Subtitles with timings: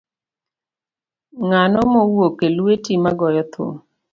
[1.45, 3.71] Ngano mowuok e lueti magoyo thum.